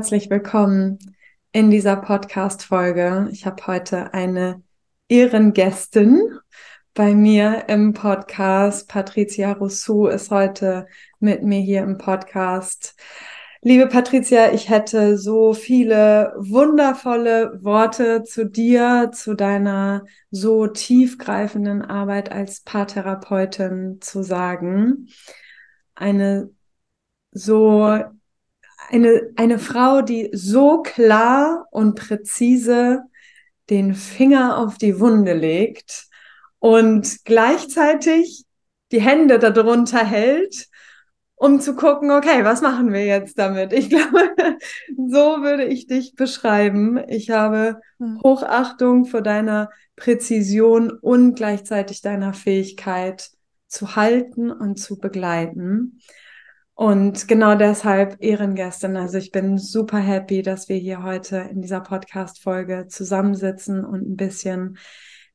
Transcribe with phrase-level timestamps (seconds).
[0.00, 0.98] Herzlich willkommen
[1.52, 3.28] in dieser Podcast-Folge.
[3.32, 4.62] Ich habe heute eine
[5.08, 6.38] Ehrengästin
[6.94, 8.88] bei mir im Podcast.
[8.88, 10.86] Patricia Rousseau ist heute
[11.18, 12.98] mit mir hier im Podcast.
[13.60, 22.32] Liebe Patricia, ich hätte so viele wundervolle Worte zu dir, zu deiner so tiefgreifenden Arbeit
[22.32, 25.08] als Paartherapeutin zu sagen.
[25.94, 26.48] Eine
[27.32, 28.02] so
[28.90, 33.02] eine, eine Frau, die so klar und präzise
[33.68, 36.08] den Finger auf die Wunde legt
[36.58, 38.44] und gleichzeitig
[38.90, 40.68] die Hände darunter hält,
[41.36, 43.72] um zu gucken, okay, was machen wir jetzt damit?
[43.72, 44.34] Ich glaube,
[44.88, 47.00] so würde ich dich beschreiben.
[47.08, 48.20] Ich habe hm.
[48.22, 53.30] Hochachtung vor deiner Präzision und gleichzeitig deiner Fähigkeit
[53.68, 56.00] zu halten und zu begleiten.
[56.80, 58.96] Und genau deshalb Ehrengästin.
[58.96, 64.16] Also ich bin super happy, dass wir hier heute in dieser Podcast-Folge zusammensitzen und ein
[64.16, 64.78] bisschen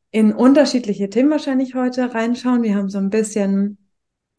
[0.10, 2.64] in unterschiedliche Themen wahrscheinlich heute reinschauen.
[2.64, 3.78] Wir haben so ein bisschen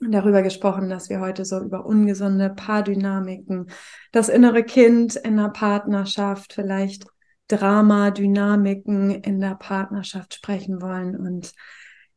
[0.00, 3.70] darüber gesprochen, dass wir heute so über ungesunde Paardynamiken,
[4.10, 7.06] das innere Kind in der Partnerschaft, vielleicht
[7.46, 11.52] Drama-Dynamiken in der Partnerschaft sprechen wollen und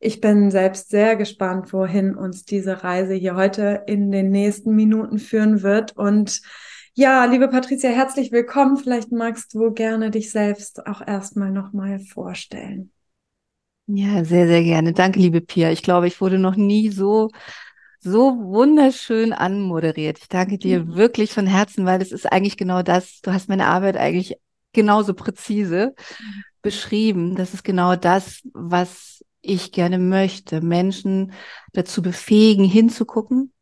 [0.00, 5.18] ich bin selbst sehr gespannt, wohin uns diese Reise hier heute in den nächsten Minuten
[5.18, 5.94] führen wird.
[5.94, 6.40] Und
[6.94, 8.78] ja, liebe Patricia, herzlich willkommen.
[8.78, 12.90] Vielleicht magst du gerne dich selbst auch erstmal nochmal vorstellen.
[13.86, 14.94] Ja, sehr, sehr gerne.
[14.94, 15.70] Danke, liebe Pia.
[15.70, 17.28] Ich glaube, ich wurde noch nie so
[18.02, 20.18] so wunderschön anmoderiert.
[20.18, 20.94] Ich danke dir mhm.
[20.94, 23.20] wirklich von Herzen, weil es ist eigentlich genau das.
[23.20, 24.38] Du hast meine Arbeit eigentlich
[24.72, 26.42] genauso präzise mhm.
[26.62, 27.36] beschrieben.
[27.36, 31.32] Das ist genau das, was ich gerne möchte, Menschen
[31.72, 33.52] dazu befähigen, hinzugucken,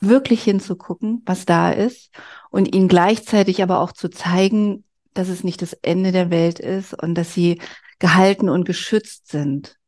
[0.00, 2.10] wirklich hinzugucken, was da ist
[2.50, 4.84] und ihnen gleichzeitig aber auch zu zeigen,
[5.14, 7.60] dass es nicht das Ende der Welt ist und dass sie
[7.98, 9.78] gehalten und geschützt sind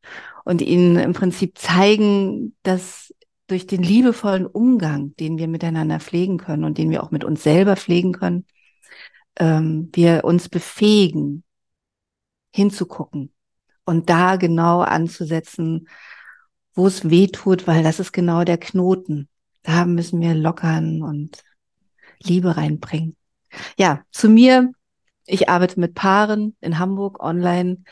[0.45, 3.13] und ihnen im Prinzip zeigen, dass
[3.47, 7.43] durch den liebevollen Umgang, den wir miteinander pflegen können und den wir auch mit uns
[7.43, 8.45] selber pflegen können,
[9.37, 11.43] ähm, wir uns befähigen,
[12.53, 13.32] hinzugucken,
[13.85, 15.87] und da genau anzusetzen,
[16.73, 19.29] wo es weh tut, weil das ist genau der Knoten.
[19.63, 21.43] Da müssen wir lockern und
[22.21, 23.15] Liebe reinbringen.
[23.77, 24.71] Ja, zu mir.
[25.25, 27.83] Ich arbeite mit Paaren in Hamburg online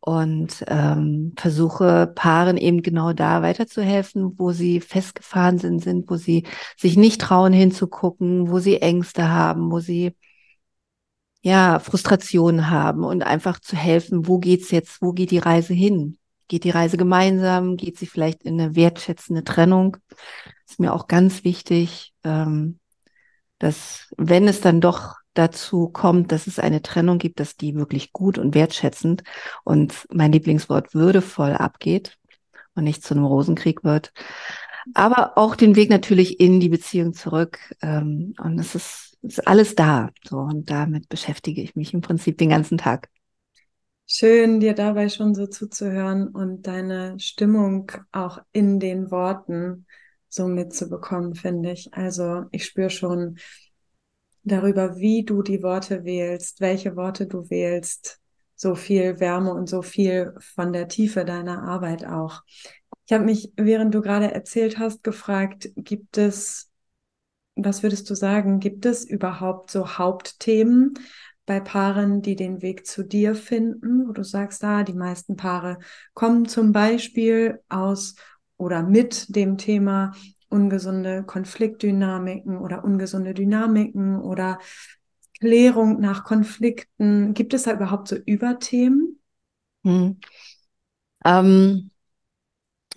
[0.00, 6.46] und ähm, versuche Paaren eben genau da weiterzuhelfen, wo sie festgefahren sind, sind, wo sie
[6.76, 10.14] sich nicht trauen hinzugucken, wo sie Ängste haben, wo sie
[11.42, 16.18] ja, Frustration haben und einfach zu helfen, wo geht's jetzt, wo geht die Reise hin?
[16.48, 17.76] Geht die Reise gemeinsam?
[17.76, 19.98] Geht sie vielleicht in eine wertschätzende Trennung?
[20.68, 22.78] Ist mir auch ganz wichtig, ähm,
[23.58, 28.12] dass wenn es dann doch dazu kommt, dass es eine Trennung gibt, dass die wirklich
[28.12, 29.22] gut und wertschätzend
[29.64, 32.16] und mein Lieblingswort würdevoll abgeht
[32.74, 34.12] und nicht zu einem Rosenkrieg wird.
[34.94, 37.58] Aber auch den Weg natürlich in die Beziehung zurück.
[37.82, 40.10] Ähm, und es ist ist alles da.
[40.24, 43.08] So, und damit beschäftige ich mich im Prinzip den ganzen Tag.
[44.06, 49.86] Schön, dir dabei schon so zuzuhören und deine Stimmung auch in den Worten
[50.30, 51.92] so mitzubekommen, finde ich.
[51.92, 53.38] Also ich spüre schon
[54.44, 58.18] darüber, wie du die Worte wählst, welche Worte du wählst,
[58.54, 62.42] so viel Wärme und so viel von der Tiefe deiner Arbeit auch.
[63.06, 66.67] Ich habe mich, während du gerade erzählt hast, gefragt, gibt es
[67.64, 68.60] was würdest du sagen?
[68.60, 70.94] Gibt es überhaupt so Hauptthemen
[71.46, 75.78] bei Paaren, die den Weg zu dir finden, wo du sagst, ah, die meisten Paare
[76.14, 78.14] kommen zum Beispiel aus
[78.56, 80.12] oder mit dem Thema
[80.48, 84.58] ungesunde Konfliktdynamiken oder ungesunde Dynamiken oder
[85.38, 87.34] Klärung nach Konflikten.
[87.34, 89.20] Gibt es da überhaupt so Überthemen?
[89.84, 90.18] Hm.
[91.24, 91.90] Ähm,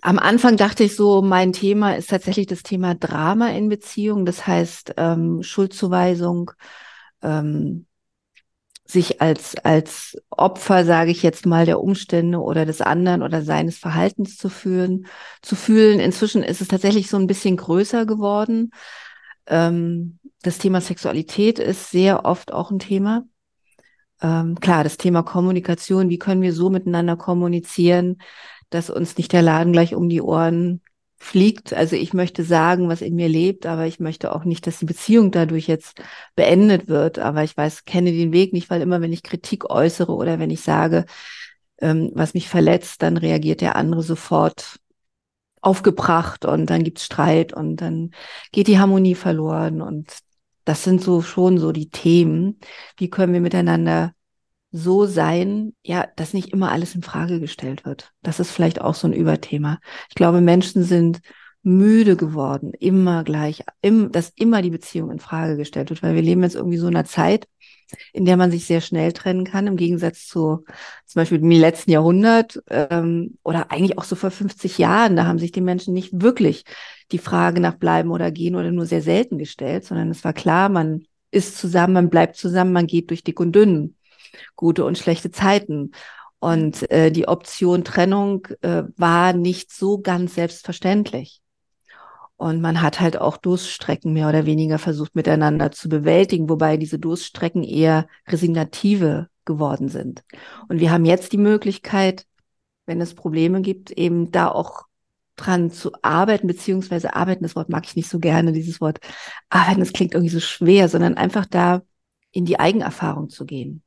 [0.02, 4.46] am Anfang dachte ich so, mein Thema ist tatsächlich das Thema Drama in Beziehung, das
[4.46, 6.50] heißt ähm, Schuldzuweisung,
[7.22, 7.86] ähm,
[8.84, 13.78] sich als, als Opfer, sage ich jetzt mal, der Umstände oder des anderen oder seines
[13.78, 15.06] Verhaltens zu fühlen,
[15.40, 16.00] zu fühlen.
[16.00, 18.72] Inzwischen ist es tatsächlich so ein bisschen größer geworden.
[19.46, 23.24] Ähm, das Thema Sexualität ist sehr oft auch ein Thema.
[24.20, 28.18] Ähm, klar, das Thema Kommunikation, wie können wir so miteinander kommunizieren,
[28.74, 30.80] dass uns nicht der Laden gleich um die Ohren
[31.18, 31.72] fliegt.
[31.72, 34.86] Also ich möchte sagen, was in mir lebt, aber ich möchte auch nicht, dass die
[34.86, 36.02] Beziehung dadurch jetzt
[36.34, 37.18] beendet wird.
[37.18, 40.50] Aber ich weiß, kenne den Weg nicht, weil immer wenn ich Kritik äußere oder wenn
[40.50, 41.04] ich sage,
[41.80, 44.78] ähm, was mich verletzt, dann reagiert der andere sofort
[45.60, 48.10] aufgebracht und dann gibt's Streit und dann
[48.52, 50.10] geht die Harmonie verloren und
[50.64, 52.60] Das sind so schon so die Themen.
[52.96, 54.12] Wie können wir miteinander
[54.72, 58.10] so sein, ja, dass nicht immer alles in Frage gestellt wird.
[58.22, 59.78] Das ist vielleicht auch so ein Überthema.
[60.08, 61.20] Ich glaube, Menschen sind
[61.62, 66.22] müde geworden, immer gleich, im, dass immer die Beziehung in Frage gestellt wird, weil wir
[66.22, 67.46] leben jetzt irgendwie so in einer Zeit,
[68.14, 70.64] in der man sich sehr schnell trennen kann, im Gegensatz zu
[71.06, 75.14] zum Beispiel im letzten Jahrhundert ähm, oder eigentlich auch so vor 50 Jahren.
[75.14, 76.64] Da haben sich die Menschen nicht wirklich
[77.12, 80.70] die Frage nach bleiben oder gehen oder nur sehr selten gestellt, sondern es war klar,
[80.70, 83.94] man ist zusammen, man bleibt zusammen, man geht durch dick und dünn,
[84.56, 85.92] gute und schlechte Zeiten.
[86.42, 91.40] Und äh, die Option Trennung äh, war nicht so ganz selbstverständlich.
[92.34, 96.98] Und man hat halt auch Durststrecken mehr oder weniger versucht miteinander zu bewältigen, wobei diese
[96.98, 100.24] Durststrecken eher resignative geworden sind.
[100.68, 102.26] Und wir haben jetzt die Möglichkeit,
[102.86, 104.86] wenn es Probleme gibt, eben da auch
[105.36, 108.98] dran zu arbeiten, beziehungsweise arbeiten, das Wort mag ich nicht so gerne, dieses Wort
[109.48, 111.82] arbeiten, das klingt irgendwie so schwer, sondern einfach da
[112.32, 113.84] in die Eigenerfahrung zu gehen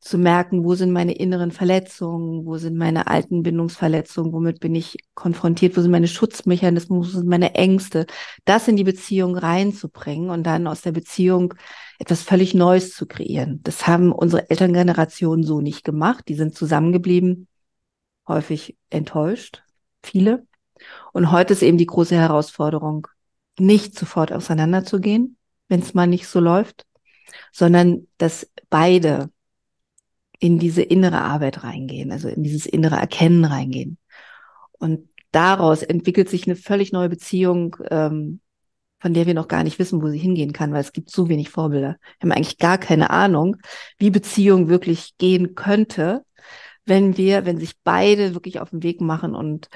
[0.00, 4.96] zu merken, wo sind meine inneren Verletzungen, wo sind meine alten Bindungsverletzungen, womit bin ich
[5.14, 8.06] konfrontiert, wo sind meine Schutzmechanismen, wo sind meine Ängste,
[8.46, 11.52] das in die Beziehung reinzubringen und dann aus der Beziehung
[11.98, 13.60] etwas völlig Neues zu kreieren.
[13.62, 16.28] Das haben unsere Elterngenerationen so nicht gemacht.
[16.28, 17.46] Die sind zusammengeblieben,
[18.26, 19.62] häufig enttäuscht,
[20.02, 20.46] viele.
[21.12, 23.06] Und heute ist eben die große Herausforderung,
[23.58, 25.36] nicht sofort auseinanderzugehen,
[25.68, 26.86] wenn es mal nicht so läuft,
[27.52, 29.30] sondern dass beide
[30.40, 33.98] in diese innere Arbeit reingehen, also in dieses innere Erkennen reingehen.
[34.78, 38.40] Und daraus entwickelt sich eine völlig neue Beziehung, ähm,
[38.98, 41.28] von der wir noch gar nicht wissen, wo sie hingehen kann, weil es gibt so
[41.28, 41.96] wenig Vorbilder.
[42.18, 43.56] Wir haben eigentlich gar keine Ahnung,
[43.98, 46.24] wie Beziehung wirklich gehen könnte,
[46.86, 49.68] wenn wir, wenn sich beide wirklich auf den Weg machen und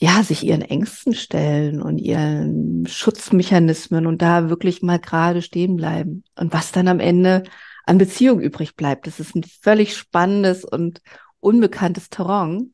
[0.00, 6.24] ja, sich ihren Ängsten stellen und ihren Schutzmechanismen und da wirklich mal gerade stehen bleiben.
[6.36, 7.42] Und was dann am Ende
[7.90, 9.08] an Beziehung übrig bleibt.
[9.08, 11.02] Das ist ein völlig spannendes und
[11.40, 12.72] unbekanntes Terrain.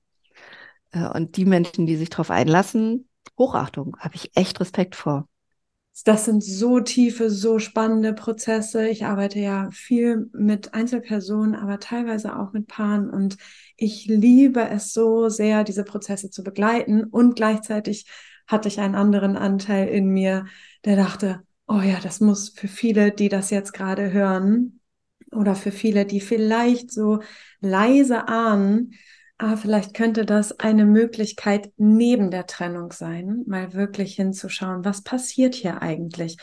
[0.93, 3.09] Äh, und die Menschen, die sich darauf einlassen,
[3.39, 5.27] Hochachtung, habe ich echt Respekt vor.
[6.05, 8.89] Das sind so tiefe, so spannende Prozesse.
[8.89, 13.39] Ich arbeite ja viel mit Einzelpersonen, aber teilweise auch mit Paaren und
[13.79, 18.07] ich liebe es so sehr, diese Prozesse zu begleiten und gleichzeitig
[18.47, 20.45] hatte ich einen anderen Anteil in mir,
[20.85, 24.81] der dachte, oh ja, das muss für viele, die das jetzt gerade hören,
[25.33, 27.21] oder für viele, die vielleicht so
[27.61, 28.93] leise ahnen,
[29.39, 35.55] ah, vielleicht könnte das eine Möglichkeit neben der Trennung sein, mal wirklich hinzuschauen, was passiert
[35.55, 36.37] hier eigentlich?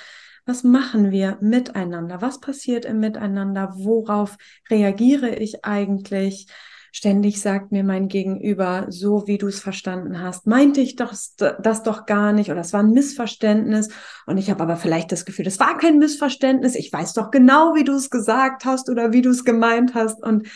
[0.45, 2.21] Was machen wir miteinander?
[2.21, 3.73] Was passiert im Miteinander?
[3.75, 4.37] Worauf
[4.69, 6.47] reagiere ich eigentlich?
[6.95, 11.81] Ständig sagt mir mein Gegenüber, so wie du es verstanden hast, meinte ich doch das
[11.81, 13.89] doch gar nicht oder es war ein Missverständnis
[14.27, 17.73] und ich habe aber vielleicht das Gefühl, das war kein Missverständnis, ich weiß doch genau,
[17.73, 20.47] wie du es gesagt hast oder wie du es gemeint hast und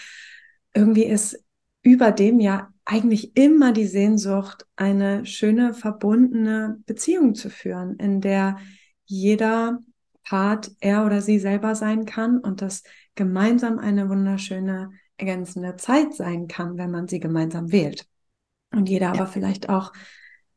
[0.75, 1.43] irgendwie ist
[1.81, 8.57] über dem ja eigentlich immer die Sehnsucht, eine schöne, verbundene Beziehung zu führen, in der
[9.05, 9.79] jeder
[10.23, 12.83] Part er oder sie selber sein kann und das
[13.15, 18.07] gemeinsam eine wunderschöne ergänzende Zeit sein kann, wenn man sie gemeinsam wählt.
[18.71, 19.13] Und jeder ja.
[19.13, 19.93] aber vielleicht auch,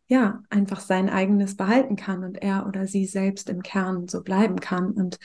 [0.06, 4.56] ja, einfach sein eigenes behalten kann und er oder sie selbst im Kern so bleiben
[4.60, 4.92] kann.
[4.92, 5.18] Und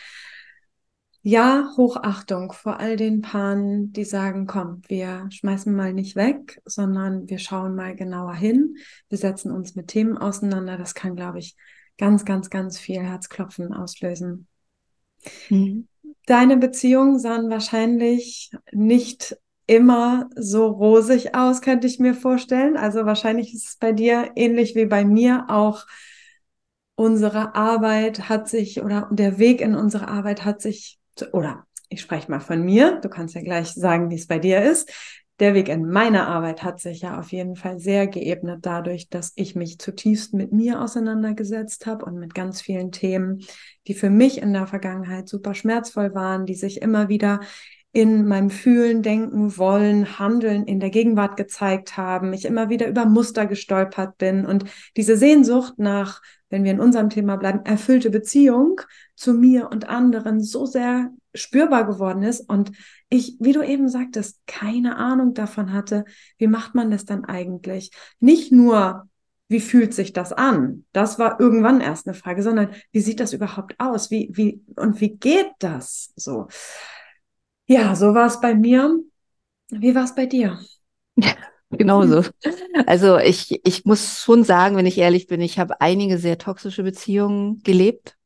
[1.22, 7.28] ja, Hochachtung vor all den Paaren, die sagen, komm, wir schmeißen mal nicht weg, sondern
[7.28, 8.78] wir schauen mal genauer hin.
[9.10, 10.78] Wir setzen uns mit Themen auseinander.
[10.78, 11.56] Das kann, glaube ich,
[11.98, 14.48] ganz, ganz, ganz viel Herzklopfen auslösen.
[15.50, 15.88] Mhm.
[16.26, 22.78] Deine Beziehungen sahen wahrscheinlich nicht immer so rosig aus, könnte ich mir vorstellen.
[22.78, 25.86] Also wahrscheinlich ist es bei dir ähnlich wie bei mir auch.
[26.96, 31.00] Unsere Arbeit hat sich oder der Weg in unsere Arbeit hat sich
[31.34, 33.00] oder ich spreche mal von mir.
[33.02, 34.92] Du kannst ja gleich sagen, wie es bei dir ist
[35.40, 39.34] der Weg in meine Arbeit hat sich ja auf jeden Fall sehr geebnet dadurch, dass
[39.36, 43.44] ich mich zutiefst mit mir auseinandergesetzt habe und mit ganz vielen Themen,
[43.88, 47.42] die für mich in der Vergangenheit super schmerzvoll waren, die sich immer wieder
[47.92, 53.06] in meinem Fühlen, Denken, Wollen, Handeln in der Gegenwart gezeigt haben, ich immer wieder über
[53.06, 54.66] Muster gestolpert bin und
[54.98, 58.82] diese Sehnsucht nach, wenn wir in unserem Thema bleiben, erfüllte Beziehung
[59.16, 62.72] zu mir und anderen so sehr spürbar geworden ist und
[63.16, 66.06] ich, wie du eben sagtest, keine Ahnung davon hatte,
[66.38, 67.92] wie macht man das dann eigentlich?
[68.20, 69.10] Nicht nur,
[69.48, 70.86] wie fühlt sich das an?
[70.92, 74.12] Das war irgendwann erst eine Frage, sondern wie sieht das überhaupt aus?
[74.12, 76.48] Wie, wie, und wie geht das so?
[77.68, 79.00] Ja, so war es bei mir.
[79.72, 80.60] Wie war es bei dir?
[81.16, 81.34] Ja,
[81.72, 82.24] genauso.
[82.88, 86.84] Also ich, ich muss schon sagen, wenn ich ehrlich bin, ich habe einige sehr toxische
[86.84, 88.18] Beziehungen gelebt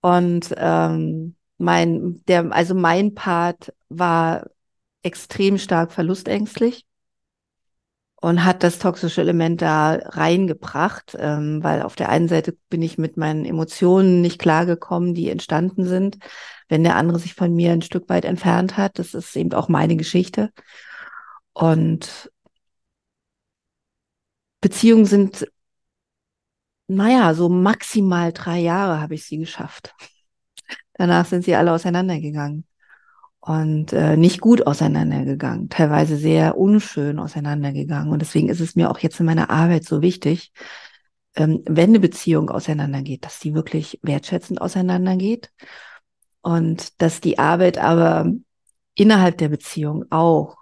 [0.00, 4.46] Und ähm, mein, der, also mein Part war
[5.02, 6.86] extrem stark verlustängstlich
[8.16, 12.98] und hat das toxische Element da reingebracht, ähm, weil auf der einen Seite bin ich
[12.98, 16.18] mit meinen Emotionen nicht klargekommen, die entstanden sind,
[16.68, 18.98] wenn der andere sich von mir ein Stück weit entfernt hat.
[18.98, 20.50] Das ist eben auch meine Geschichte.
[21.52, 22.30] Und
[24.60, 25.46] Beziehungen sind,
[26.88, 29.94] naja, so maximal drei Jahre habe ich sie geschafft.
[30.96, 32.64] Danach sind sie alle auseinandergegangen
[33.40, 38.12] und äh, nicht gut auseinandergegangen, teilweise sehr unschön auseinandergegangen.
[38.12, 40.52] Und deswegen ist es mir auch jetzt in meiner Arbeit so wichtig,
[41.36, 45.50] ähm, wenn eine Beziehung auseinandergeht, dass die wirklich wertschätzend auseinandergeht
[46.40, 48.32] und dass die Arbeit aber
[48.94, 50.56] innerhalb der Beziehung auch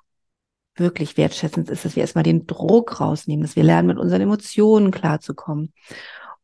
[0.75, 4.91] wirklich wertschätzend ist, dass wir erstmal den Druck rausnehmen, dass wir lernen, mit unseren Emotionen
[4.91, 5.73] klarzukommen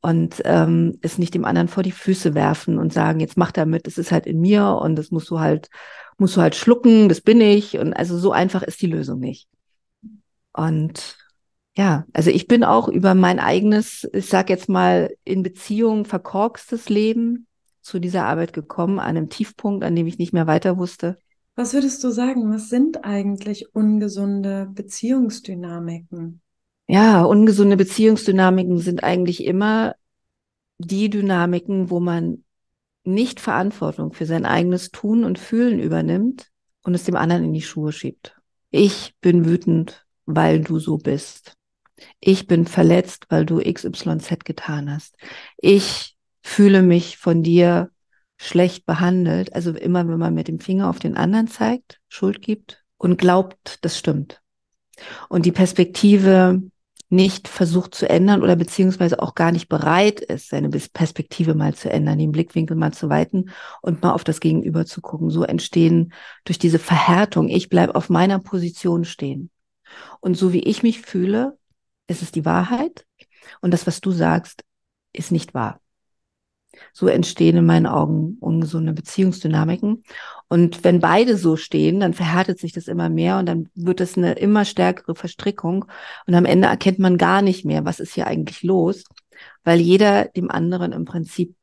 [0.02, 3.86] und ähm, es nicht dem anderen vor die Füße werfen und sagen, jetzt mach damit,
[3.86, 5.68] das ist halt in mir und das musst du halt,
[6.16, 7.78] musst du halt schlucken, das bin ich.
[7.78, 9.48] Und also so einfach ist die Lösung nicht.
[10.52, 11.16] Und
[11.76, 16.88] ja, also ich bin auch über mein eigenes, ich sag jetzt mal, in Beziehung verkorkstes
[16.88, 17.46] Leben
[17.82, 21.18] zu dieser Arbeit gekommen, an einem Tiefpunkt, an dem ich nicht mehr weiter wusste.
[21.56, 26.40] Was würdest du sagen, was sind eigentlich ungesunde Beziehungsdynamiken?
[26.92, 29.94] Ja, ungesunde Beziehungsdynamiken sind eigentlich immer
[30.78, 32.42] die Dynamiken, wo man
[33.04, 36.48] nicht Verantwortung für sein eigenes Tun und Fühlen übernimmt
[36.82, 38.34] und es dem anderen in die Schuhe schiebt.
[38.72, 41.52] Ich bin wütend, weil du so bist.
[42.18, 45.14] Ich bin verletzt, weil du XYZ getan hast.
[45.58, 47.92] Ich fühle mich von dir
[48.36, 49.54] schlecht behandelt.
[49.54, 53.78] Also immer, wenn man mit dem Finger auf den anderen zeigt, Schuld gibt und glaubt,
[53.82, 54.42] das stimmt.
[55.28, 56.60] Und die Perspektive,
[57.10, 61.90] nicht versucht zu ändern oder beziehungsweise auch gar nicht bereit ist, seine Perspektive mal zu
[61.90, 63.50] ändern, den Blickwinkel mal zu weiten
[63.82, 65.28] und mal auf das Gegenüber zu gucken.
[65.28, 66.12] So entstehen
[66.44, 69.50] durch diese Verhärtung, ich bleibe auf meiner Position stehen.
[70.20, 71.58] Und so wie ich mich fühle,
[72.06, 73.04] ist es die Wahrheit.
[73.60, 74.62] Und das, was du sagst,
[75.12, 75.80] ist nicht wahr.
[76.92, 80.04] So entstehen in meinen Augen ungesunde Beziehungsdynamiken.
[80.52, 84.18] Und wenn beide so stehen, dann verhärtet sich das immer mehr und dann wird es
[84.18, 85.84] eine immer stärkere Verstrickung.
[86.26, 89.04] Und am Ende erkennt man gar nicht mehr, was ist hier eigentlich los,
[89.62, 91.54] weil jeder dem anderen im Prinzip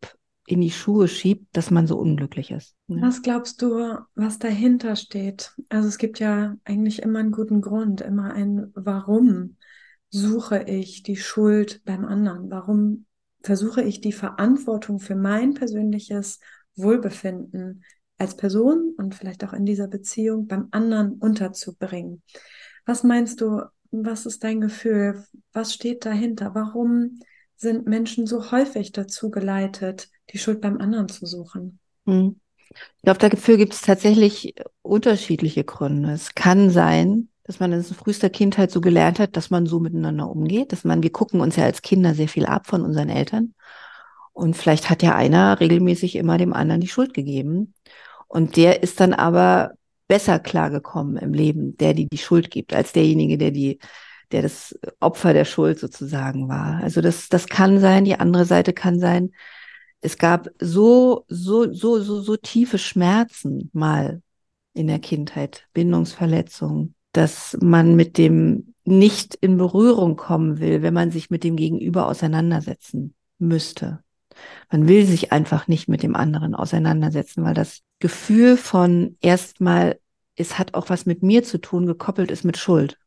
[0.48, 2.75] in die Schuhe schiebt, dass man so unglücklich ist.
[2.88, 3.01] Ne?
[3.01, 5.51] Was glaubst du, was dahinter steht?
[5.67, 9.58] Also es gibt ja eigentlich immer einen guten Grund, immer ein Warum
[10.10, 12.50] suche ich die Schuld beim anderen?
[12.50, 13.06] Warum
[13.44, 16.39] versuche ich die Verantwortung für mein persönliches
[16.77, 17.84] Wohlbefinden
[18.17, 22.21] als Person und vielleicht auch in dieser Beziehung beim anderen unterzubringen.
[22.86, 25.24] Was meinst du, was ist dein Gefühl?
[25.53, 26.55] Was steht dahinter?
[26.55, 27.19] Warum
[27.55, 31.79] sind Menschen so häufig dazu geleitet, die Schuld beim anderen zu suchen?
[32.05, 32.39] Hm.
[32.69, 36.12] Ich glaube, dafür gibt es tatsächlich unterschiedliche Gründe.
[36.12, 40.29] Es kann sein, dass man in frühester Kindheit so gelernt hat, dass man so miteinander
[40.29, 43.53] umgeht, dass man, wir gucken uns ja als Kinder sehr viel ab von unseren Eltern.
[44.33, 47.74] Und vielleicht hat ja einer regelmäßig immer dem anderen die Schuld gegeben.
[48.27, 49.72] Und der ist dann aber
[50.07, 53.79] besser klargekommen im Leben, der die die Schuld gibt, als derjenige, der die,
[54.31, 56.81] der das Opfer der Schuld sozusagen war.
[56.81, 58.05] Also das, das kann sein.
[58.05, 59.31] Die andere Seite kann sein,
[60.01, 64.22] es gab so, so, so, so, so tiefe Schmerzen mal
[64.74, 71.12] in der Kindheit, Bindungsverletzungen, dass man mit dem nicht in Berührung kommen will, wenn man
[71.12, 74.00] sich mit dem Gegenüber auseinandersetzen müsste.
[74.72, 80.00] Man will sich einfach nicht mit dem anderen auseinandersetzen, weil das Gefühl von erstmal,
[80.36, 82.98] es hat auch was mit mir zu tun, gekoppelt ist mit Schuld.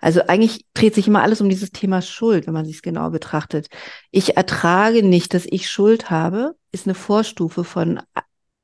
[0.00, 3.10] Also eigentlich dreht sich immer alles um dieses Thema Schuld, wenn man sich es genau
[3.10, 3.68] betrachtet.
[4.10, 8.00] Ich ertrage nicht, dass ich Schuld habe, ist eine Vorstufe von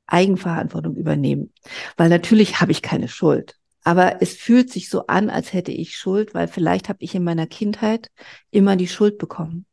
[0.07, 1.53] Eigenverantwortung übernehmen.
[1.97, 3.55] Weil natürlich habe ich keine Schuld.
[3.83, 7.23] Aber es fühlt sich so an, als hätte ich Schuld, weil vielleicht habe ich in
[7.23, 8.09] meiner Kindheit
[8.49, 9.65] immer die Schuld bekommen.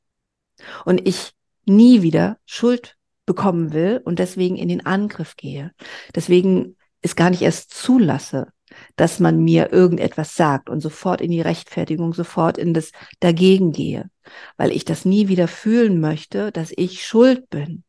[0.84, 1.32] Und ich
[1.64, 5.72] nie wieder Schuld bekommen will und deswegen in den Angriff gehe.
[6.14, 8.48] Deswegen es gar nicht erst zulasse,
[8.96, 14.10] dass man mir irgendetwas sagt und sofort in die Rechtfertigung, sofort in das Dagegen gehe,
[14.56, 17.84] weil ich das nie wieder fühlen möchte, dass ich schuld bin.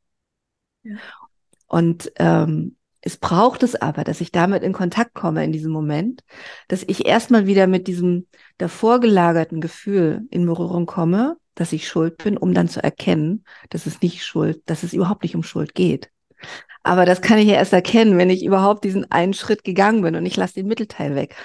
[0.83, 0.97] Ja.
[1.67, 6.23] Und ähm, es braucht es aber, dass ich damit in Kontakt komme in diesem Moment,
[6.67, 8.27] dass ich erstmal wieder mit diesem
[8.57, 13.85] davor gelagerten Gefühl in Berührung komme, dass ich schuld bin, um dann zu erkennen, dass
[13.85, 16.09] es nicht Schuld, dass es überhaupt nicht um Schuld geht.
[16.83, 20.15] Aber das kann ich ja erst erkennen, wenn ich überhaupt diesen einen Schritt gegangen bin
[20.15, 21.35] und ich lasse den Mittelteil weg.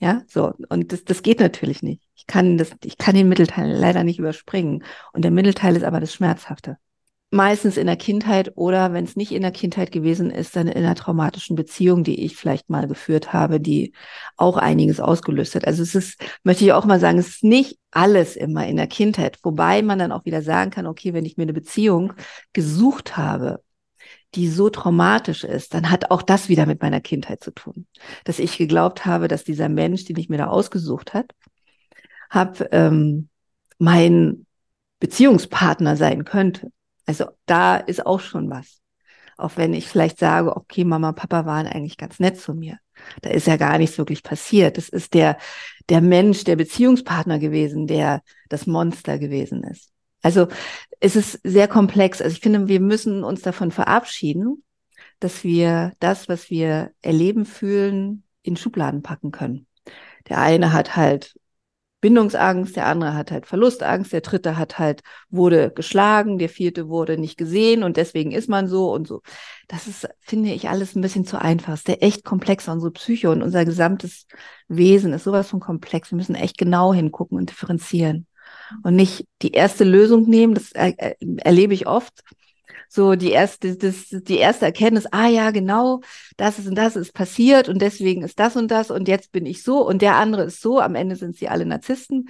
[0.00, 0.52] Ja, so.
[0.68, 2.02] Und das, das geht natürlich nicht.
[2.16, 4.84] Ich kann das, ich kann den Mittelteil leider nicht überspringen.
[5.12, 6.76] Und der Mittelteil ist aber das Schmerzhafte.
[7.32, 10.84] Meistens in der Kindheit oder wenn es nicht in der Kindheit gewesen ist, dann in
[10.84, 13.94] einer traumatischen Beziehung, die ich vielleicht mal geführt habe, die
[14.36, 15.66] auch einiges ausgelöst hat.
[15.66, 18.86] Also es ist, möchte ich auch mal sagen, es ist nicht alles immer in der
[18.86, 22.12] Kindheit, wobei man dann auch wieder sagen kann, okay, wenn ich mir eine Beziehung
[22.52, 23.62] gesucht habe,
[24.34, 27.86] die so traumatisch ist, dann hat auch das wieder mit meiner Kindheit zu tun.
[28.24, 31.32] Dass ich geglaubt habe, dass dieser Mensch, den ich mir da ausgesucht hat,
[32.28, 33.28] habe ähm,
[33.78, 34.46] mein
[35.00, 36.70] Beziehungspartner sein könnte.
[37.06, 38.80] Also da ist auch schon was.
[39.36, 42.78] Auch wenn ich vielleicht sage, okay, Mama, Papa waren eigentlich ganz nett zu mir.
[43.22, 44.76] Da ist ja gar nichts wirklich passiert.
[44.76, 45.38] Das ist der,
[45.88, 49.90] der Mensch, der Beziehungspartner gewesen, der das Monster gewesen ist.
[50.22, 50.46] Also
[51.00, 52.22] es ist sehr komplex.
[52.22, 54.62] Also ich finde, wir müssen uns davon verabschieden,
[55.18, 59.66] dass wir das, was wir erleben, fühlen, in Schubladen packen können.
[60.28, 61.34] Der eine hat halt
[62.02, 67.16] Bindungsangst, der andere hat halt Verlustangst, der dritte hat halt, wurde geschlagen, der vierte wurde
[67.16, 69.22] nicht gesehen und deswegen ist man so und so.
[69.68, 71.74] Das ist, finde ich, alles ein bisschen zu einfach.
[71.74, 72.68] ist der echt komplex.
[72.68, 74.26] Unsere Psyche und unser gesamtes
[74.66, 76.10] Wesen ist sowas von komplex.
[76.10, 78.26] Wir müssen echt genau hingucken und differenzieren
[78.82, 80.54] und nicht die erste Lösung nehmen.
[80.54, 82.20] Das er, er, erlebe ich oft
[82.94, 86.02] so die erste, das, die erste Erkenntnis, ah ja, genau,
[86.36, 89.46] das ist und das ist passiert und deswegen ist das und das und jetzt bin
[89.46, 90.78] ich so und der andere ist so.
[90.78, 92.28] Am Ende sind sie alle Narzissten.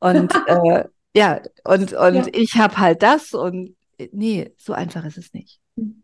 [0.00, 2.26] Und äh, ja, und, und ja.
[2.32, 3.76] ich habe halt das und
[4.10, 5.60] nee, so einfach ist es nicht.
[5.76, 6.02] Mhm.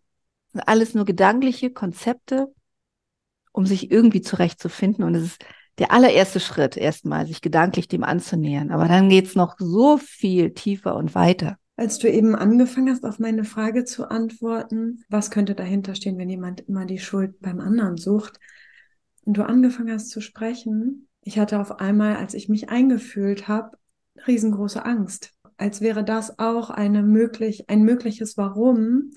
[0.64, 2.54] Alles nur gedankliche Konzepte,
[3.50, 5.02] um sich irgendwie zurechtzufinden.
[5.02, 5.44] Und es ist
[5.78, 8.70] der allererste Schritt, erstmal sich gedanklich dem anzunähern.
[8.70, 11.58] Aber dann geht's noch so viel tiefer und weiter.
[11.82, 16.30] Als du eben angefangen hast, auf meine Frage zu antworten, was könnte dahinter stehen, wenn
[16.30, 18.38] jemand immer die Schuld beim anderen sucht,
[19.24, 23.76] und du angefangen hast zu sprechen, ich hatte auf einmal, als ich mich eingefühlt habe,
[24.28, 29.10] riesengroße Angst, als wäre das auch eine möglich, ein mögliches Warum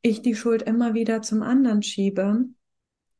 [0.00, 2.46] ich die Schuld immer wieder zum anderen schiebe.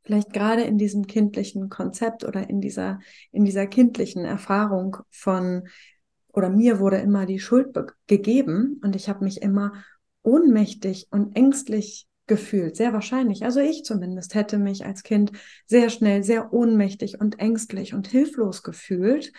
[0.04, 5.68] Vielleicht gerade in diesem kindlichen Konzept oder in dieser, in dieser kindlichen Erfahrung von,
[6.36, 7.68] oder mir wurde immer die Schuld
[8.06, 9.72] gegeben und ich habe mich immer
[10.22, 13.44] ohnmächtig und ängstlich gefühlt, sehr wahrscheinlich.
[13.44, 15.32] Also ich zumindest hätte mich als Kind
[15.66, 19.32] sehr schnell sehr ohnmächtig und ängstlich und hilflos gefühlt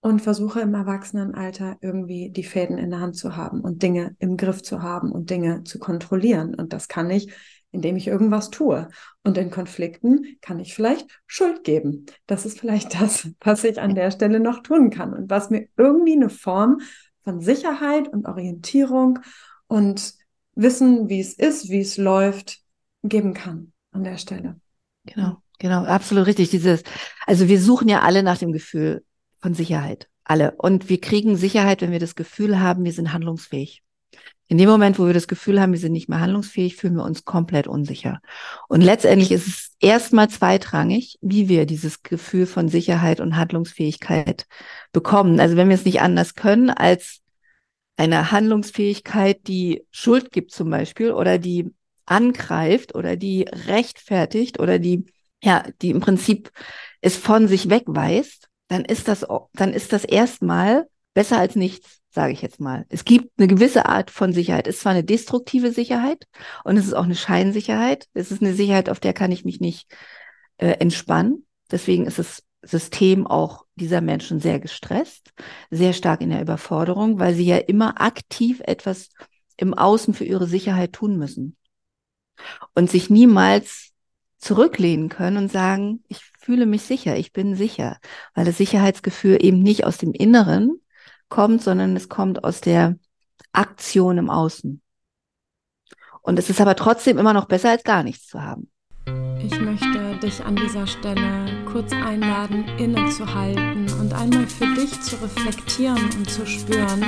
[0.00, 4.36] und versuche im Erwachsenenalter irgendwie die Fäden in der Hand zu haben und Dinge im
[4.36, 6.54] Griff zu haben und Dinge zu kontrollieren.
[6.54, 7.32] Und das kann ich
[7.76, 8.88] indem ich irgendwas tue.
[9.22, 12.06] Und in Konflikten kann ich vielleicht Schuld geben.
[12.26, 15.68] Das ist vielleicht das, was ich an der Stelle noch tun kann und was mir
[15.76, 16.80] irgendwie eine Form
[17.22, 19.18] von Sicherheit und Orientierung
[19.66, 20.14] und
[20.54, 22.60] Wissen, wie es ist, wie es läuft,
[23.02, 24.58] geben kann an der Stelle.
[25.04, 26.50] Genau, genau, absolut richtig.
[26.50, 26.82] Dieses,
[27.26, 29.04] also wir suchen ja alle nach dem Gefühl
[29.40, 30.08] von Sicherheit.
[30.24, 30.52] Alle.
[30.56, 33.84] Und wir kriegen Sicherheit, wenn wir das Gefühl haben, wir sind handlungsfähig.
[34.48, 37.04] In dem Moment, wo wir das Gefühl haben, wir sind nicht mehr handlungsfähig, fühlen wir
[37.04, 38.20] uns komplett unsicher.
[38.68, 44.46] Und letztendlich ist es erstmal zweitrangig, wie wir dieses Gefühl von Sicherheit und Handlungsfähigkeit
[44.92, 45.40] bekommen.
[45.40, 47.20] Also wenn wir es nicht anders können als
[47.96, 55.06] eine Handlungsfähigkeit, die Schuld gibt zum Beispiel oder die angreift oder die rechtfertigt oder die,
[55.42, 56.52] ja, die im Prinzip
[57.00, 62.32] es von sich wegweist, dann ist das, dann ist das erstmal besser als nichts sage
[62.32, 62.86] ich jetzt mal.
[62.88, 64.66] Es gibt eine gewisse Art von Sicherheit.
[64.66, 66.26] Es ist zwar eine destruktive Sicherheit
[66.64, 68.08] und es ist auch eine Scheinsicherheit.
[68.14, 69.86] Es ist eine Sicherheit, auf der kann ich mich nicht
[70.56, 71.44] äh, entspannen.
[71.70, 75.34] Deswegen ist das System auch dieser Menschen sehr gestresst,
[75.70, 79.10] sehr stark in der Überforderung, weil sie ja immer aktiv etwas
[79.58, 81.54] im Außen für ihre Sicherheit tun müssen
[82.74, 83.90] und sich niemals
[84.38, 87.98] zurücklehnen können und sagen, ich fühle mich sicher, ich bin sicher,
[88.34, 90.80] weil das Sicherheitsgefühl eben nicht aus dem Inneren
[91.28, 92.96] kommt, sondern es kommt aus der
[93.52, 94.80] Aktion im Außen.
[96.22, 98.70] Und es ist aber trotzdem immer noch besser, als gar nichts zu haben.
[99.38, 106.02] Ich möchte dich an dieser Stelle kurz einladen, innezuhalten und einmal für dich zu reflektieren
[106.18, 107.04] und zu spüren,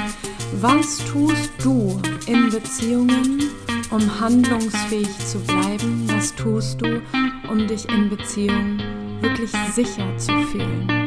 [0.60, 3.42] was tust du in Beziehungen,
[3.90, 6.04] um handlungsfähig zu bleiben?
[6.08, 7.02] Was tust du,
[7.50, 8.80] um dich in Beziehungen
[9.20, 10.97] wirklich sicher zu fühlen?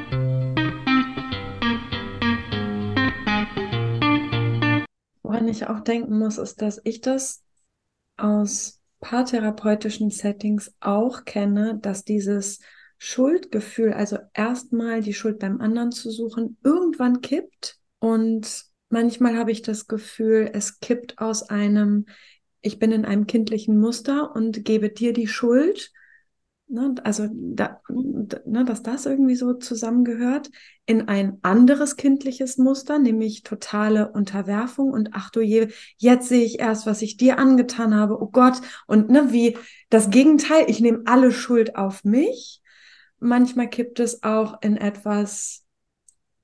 [5.41, 7.43] Woran ich auch denken muss, ist, dass ich das
[8.15, 12.59] aus paartherapeutischen Settings auch kenne, dass dieses
[12.99, 17.79] Schuldgefühl, also erstmal die Schuld beim anderen zu suchen, irgendwann kippt.
[17.97, 22.05] Und manchmal habe ich das Gefühl, es kippt aus einem,
[22.61, 25.91] ich bin in einem kindlichen Muster und gebe dir die Schuld,
[26.71, 30.49] ne, also da, ne, dass das irgendwie so zusammengehört,
[30.85, 36.59] in ein anderes kindliches Muster, nämlich totale Unterwerfung und ach du je, jetzt sehe ich
[36.59, 39.57] erst, was ich dir angetan habe, oh Gott, und ne, wie
[39.89, 42.61] das Gegenteil, ich nehme alle Schuld auf mich.
[43.19, 45.63] Manchmal kippt es auch in etwas,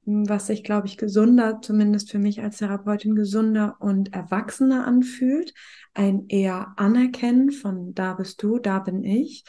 [0.06, 5.54] was sich, glaube ich, gesunder, zumindest für mich als Therapeutin, gesunder und erwachsener anfühlt.
[5.94, 9.44] Ein eher Anerkennen von da bist du, da bin ich.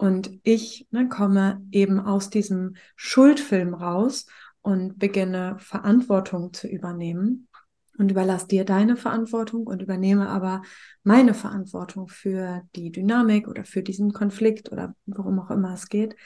[0.00, 4.24] Und ich ne, komme eben aus diesem Schuldfilm raus
[4.62, 7.48] und beginne Verantwortung zu übernehmen
[7.98, 10.62] und überlasse dir deine Verantwortung und übernehme aber
[11.02, 16.16] meine Verantwortung für die Dynamik oder für diesen Konflikt oder worum auch immer es geht.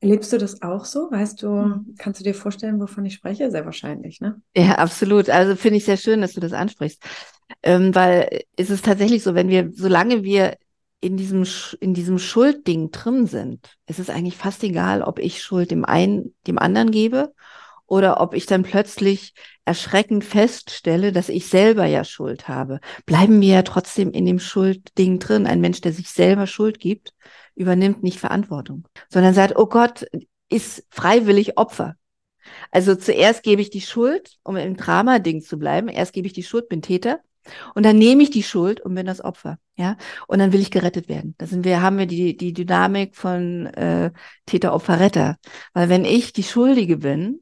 [0.00, 1.08] Erlebst du das auch so?
[1.08, 1.94] Weißt du, mhm.
[1.96, 3.48] kannst du dir vorstellen, wovon ich spreche?
[3.48, 4.42] Sehr wahrscheinlich, ne?
[4.56, 5.30] Ja, absolut.
[5.30, 7.00] Also finde ich sehr schön, dass du das ansprichst.
[7.62, 10.56] Ähm, weil es ist tatsächlich so, wenn wir, solange wir
[11.04, 11.46] in diesem,
[11.80, 16.34] in diesem Schuldding drin sind, ist es eigentlich fast egal, ob ich Schuld dem einen,
[16.46, 17.34] dem anderen gebe
[17.86, 19.34] oder ob ich dann plötzlich
[19.66, 22.80] erschreckend feststelle, dass ich selber ja Schuld habe.
[23.04, 25.46] Bleiben wir ja trotzdem in dem Schuldding drin.
[25.46, 27.12] Ein Mensch, der sich selber Schuld gibt,
[27.54, 30.06] übernimmt nicht Verantwortung, sondern sagt, oh Gott,
[30.48, 31.96] ist freiwillig Opfer.
[32.70, 35.88] Also zuerst gebe ich die Schuld, um im Drama-Ding zu bleiben.
[35.88, 37.20] Erst gebe ich die Schuld, bin Täter.
[37.74, 39.96] Und dann nehme ich die Schuld und bin das Opfer, ja.
[40.26, 41.34] Und dann will ich gerettet werden.
[41.38, 44.12] Da sind wir, haben wir die, die Dynamik von äh,
[44.46, 45.36] Täter, Opfer, Retter.
[45.72, 47.40] Weil wenn ich die Schuldige bin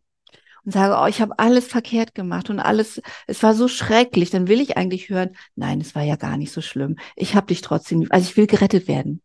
[0.65, 4.49] und sage, oh, ich habe alles verkehrt gemacht und alles, es war so schrecklich, dann
[4.49, 6.97] will ich eigentlich hören, nein, es war ja gar nicht so schlimm.
[7.17, 9.23] Ich habe dich trotzdem, also ich will gerettet werden.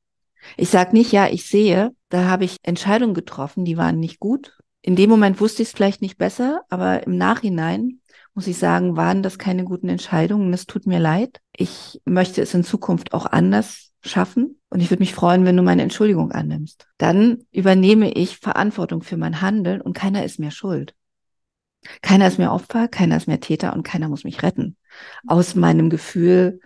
[0.56, 4.58] Ich sage nicht, ja, ich sehe, da habe ich Entscheidungen getroffen, die waren nicht gut.
[4.82, 8.00] In dem Moment wusste ich es vielleicht nicht besser, aber im Nachhinein
[8.38, 10.54] muss ich sagen, waren das keine guten Entscheidungen.
[10.54, 11.42] Es tut mir leid.
[11.56, 14.62] Ich möchte es in Zukunft auch anders schaffen.
[14.70, 16.86] Und ich würde mich freuen, wenn du meine Entschuldigung annimmst.
[17.00, 20.94] Dann übernehme ich Verantwortung für mein Handeln und keiner ist mehr schuld.
[22.04, 24.78] Keiner ist mehr Opfer, keiner ist mehr Täter und keiner muss mich retten.
[25.26, 26.60] Aus meinem Gefühl,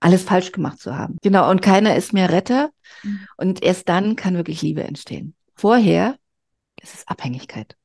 [0.00, 1.18] alles falsch gemacht zu haben.
[1.20, 2.70] Genau, und keiner ist mehr Retter.
[3.02, 3.26] Mhm.
[3.36, 5.34] Und erst dann kann wirklich Liebe entstehen.
[5.54, 6.16] Vorher
[6.80, 7.76] ist es Abhängigkeit.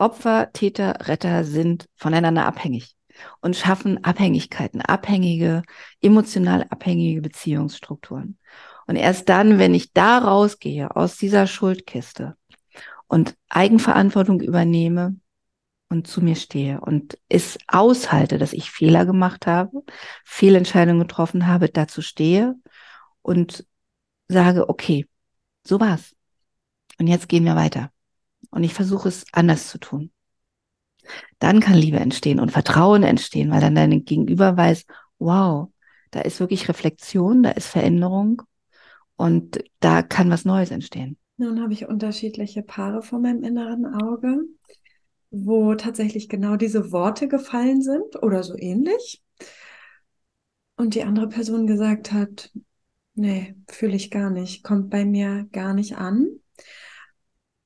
[0.00, 2.96] Opfer, Täter, Retter sind voneinander abhängig
[3.42, 5.62] und schaffen Abhängigkeiten, abhängige,
[6.00, 8.38] emotional abhängige Beziehungsstrukturen.
[8.86, 12.34] Und erst dann, wenn ich da rausgehe aus dieser Schuldkiste
[13.08, 15.16] und Eigenverantwortung übernehme
[15.90, 19.82] und zu mir stehe und es aushalte, dass ich Fehler gemacht habe,
[20.24, 22.54] Fehlentscheidungen getroffen habe, dazu stehe
[23.20, 23.66] und
[24.28, 25.06] sage, okay,
[25.62, 26.14] so war's.
[26.98, 27.90] Und jetzt gehen wir weiter
[28.50, 30.10] und ich versuche es anders zu tun.
[31.38, 34.84] Dann kann Liebe entstehen und Vertrauen entstehen, weil dann dein Gegenüber weiß,
[35.18, 35.70] wow,
[36.10, 38.42] da ist wirklich Reflexion, da ist Veränderung
[39.16, 41.16] und da kann was Neues entstehen.
[41.36, 44.42] Nun habe ich unterschiedliche Paare vor meinem inneren Auge,
[45.30, 49.22] wo tatsächlich genau diese Worte gefallen sind oder so ähnlich.
[50.76, 52.50] Und die andere Person gesagt hat,
[53.14, 56.26] nee, fühle ich gar nicht, kommt bei mir gar nicht an.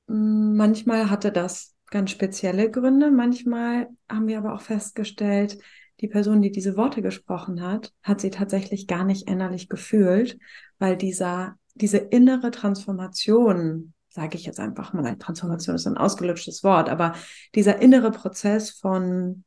[0.07, 3.11] Manchmal hatte das ganz spezielle Gründe.
[3.11, 5.57] Manchmal haben wir aber auch festgestellt,
[6.01, 10.37] die Person, die diese Worte gesprochen hat, hat sie tatsächlich gar nicht innerlich gefühlt,
[10.77, 16.89] weil dieser, diese innere Transformation, sage ich jetzt einfach mal, Transformation ist ein ausgelutschtes Wort,
[16.89, 17.13] aber
[17.55, 19.43] dieser innere Prozess von,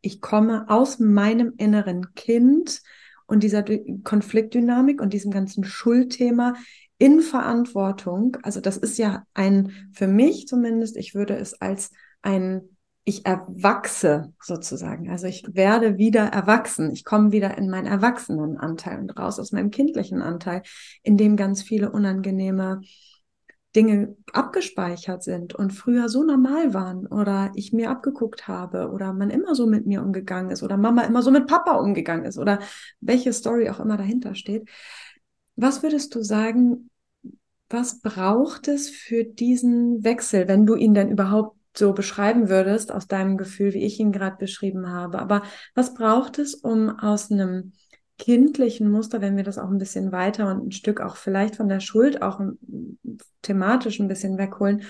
[0.00, 2.80] ich komme aus meinem inneren Kind
[3.26, 3.64] und dieser
[4.02, 6.54] Konfliktdynamik und diesem ganzen Schuldthema
[6.98, 11.90] in Verantwortung, also das ist ja ein, für mich zumindest, ich würde es als
[12.22, 12.62] ein,
[13.04, 15.10] ich erwachse sozusagen.
[15.10, 16.90] Also ich werde wieder erwachsen.
[16.90, 20.62] Ich komme wieder in meinen Erwachsenenanteil und raus aus meinem kindlichen Anteil,
[21.02, 22.80] in dem ganz viele unangenehme
[23.76, 29.30] Dinge abgespeichert sind und früher so normal waren oder ich mir abgeguckt habe oder man
[29.30, 32.60] immer so mit mir umgegangen ist oder Mama immer so mit Papa umgegangen ist oder
[33.00, 34.68] welche Story auch immer dahinter steht.
[35.56, 36.90] Was würdest du sagen,
[37.70, 43.08] was braucht es für diesen Wechsel, wenn du ihn denn überhaupt so beschreiben würdest, aus
[43.08, 45.18] deinem Gefühl, wie ich ihn gerade beschrieben habe?
[45.18, 45.42] Aber
[45.74, 47.72] was braucht es, um aus einem
[48.18, 51.68] kindlichen Muster, wenn wir das auch ein bisschen weiter und ein Stück auch vielleicht von
[51.68, 52.40] der Schuld auch
[53.42, 54.82] thematisch ein bisschen wegholen,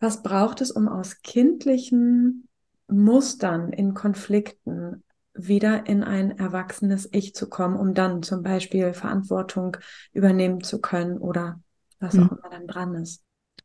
[0.00, 2.48] was braucht es, um aus kindlichen
[2.88, 5.02] Mustern in Konflikten
[5.34, 9.76] wieder in ein erwachsenes Ich zu kommen, um dann zum Beispiel Verantwortung
[10.12, 11.60] übernehmen zu können oder
[12.00, 12.38] was auch hm.
[12.38, 13.22] immer dann dran ist.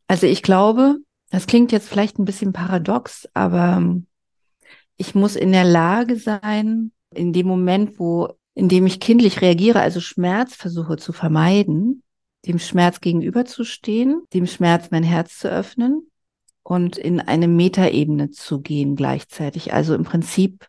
[0.08, 0.98] Also ich glaube,
[1.30, 4.08] das klingt jetzt vielleicht ein bisschen paradox, aber ähm,
[4.98, 9.80] ich muss in der Lage sein, in dem Moment, wo, in dem ich kindlich reagiere,
[9.80, 12.04] also Schmerz versuche zu vermeiden,
[12.48, 16.10] dem Schmerz gegenüberzustehen, dem Schmerz mein Herz zu öffnen
[16.64, 19.74] und in eine Metaebene zu gehen gleichzeitig.
[19.74, 20.68] Also im Prinzip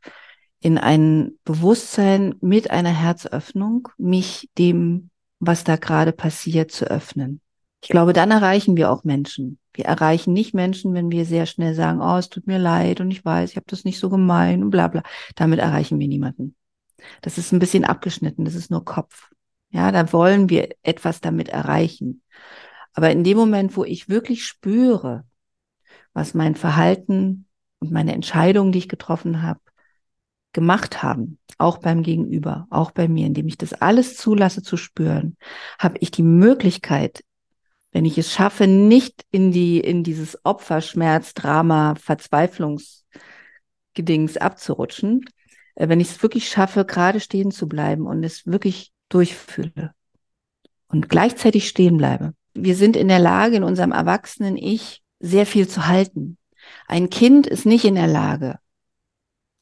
[0.60, 7.40] in ein Bewusstsein mit einer Herzöffnung, mich dem, was da gerade passiert, zu öffnen.
[7.82, 9.58] Ich glaube, dann erreichen wir auch Menschen.
[9.72, 13.10] Wir erreichen nicht Menschen, wenn wir sehr schnell sagen, oh, es tut mir leid und
[13.10, 15.02] ich weiß, ich habe das nicht so gemein und bla bla.
[15.34, 16.54] Damit erreichen wir niemanden.
[17.22, 19.30] Das ist ein bisschen abgeschnitten, das ist nur Kopf.
[19.70, 22.22] Ja, da wollen wir etwas damit erreichen.
[22.92, 25.24] Aber in dem Moment, wo ich wirklich spüre,
[26.12, 27.46] was mein Verhalten
[27.78, 29.60] und meine Entscheidungen, die ich getroffen habe,
[30.52, 35.36] gemacht haben, auch beim Gegenüber, auch bei mir, indem ich das alles zulasse zu spüren,
[35.78, 37.22] habe ich die Möglichkeit,
[37.92, 45.24] wenn ich es schaffe, nicht in die, in dieses Opferschmerz, Drama, Verzweiflungsgedings abzurutschen,
[45.74, 49.92] äh, wenn ich es wirklich schaffe, gerade stehen zu bleiben und es wirklich durchfühle
[50.88, 52.34] und gleichzeitig stehen bleibe.
[52.54, 56.36] Wir sind in der Lage, in unserem erwachsenen Ich sehr viel zu halten.
[56.86, 58.58] Ein Kind ist nicht in der Lage,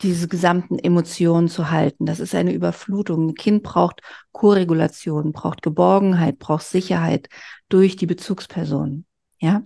[0.03, 2.07] diese gesamten Emotionen zu halten.
[2.07, 3.29] Das ist eine Überflutung.
[3.29, 4.01] Ein Kind braucht
[4.33, 7.29] Koregulation, braucht Geborgenheit, braucht Sicherheit
[7.69, 9.05] durch die Bezugsperson.
[9.41, 9.63] Ja.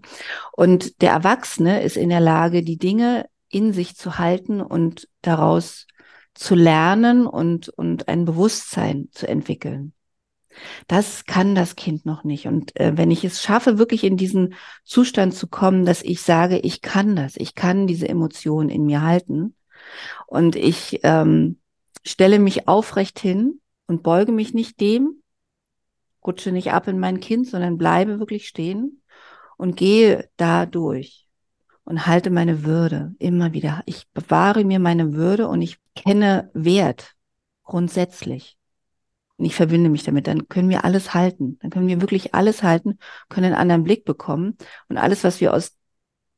[0.52, 5.86] Und der Erwachsene ist in der Lage, die Dinge in sich zu halten und daraus
[6.34, 9.92] zu lernen und, und ein Bewusstsein zu entwickeln.
[10.86, 12.46] Das kann das Kind noch nicht.
[12.46, 16.58] Und äh, wenn ich es schaffe, wirklich in diesen Zustand zu kommen, dass ich sage,
[16.58, 19.54] ich kann das, ich kann diese Emotionen in mir halten
[20.26, 21.58] und ich ähm,
[22.04, 25.22] stelle mich aufrecht hin und beuge mich nicht dem,
[26.24, 29.02] rutsche nicht ab in mein Kind, sondern bleibe wirklich stehen
[29.56, 31.28] und gehe da durch
[31.84, 33.82] und halte meine Würde immer wieder.
[33.86, 37.14] Ich bewahre mir meine Würde und ich kenne Wert
[37.64, 38.56] grundsätzlich.
[39.36, 40.26] Und ich verbinde mich damit.
[40.26, 41.58] Dann können wir alles halten.
[41.60, 44.56] Dann können wir wirklich alles halten, können einen anderen Blick bekommen.
[44.88, 45.76] Und alles, was wir aus